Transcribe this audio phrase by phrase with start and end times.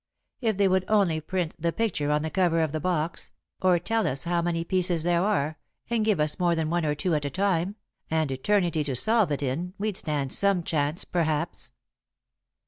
[0.39, 4.07] If they would only print the picture on the cover of the box, or tell
[4.07, 5.59] us how many pieces there are,
[5.91, 7.75] and give us more than one or two at a time,
[8.09, 11.73] and eternity to solve it in, we'd stand some chance, perhaps."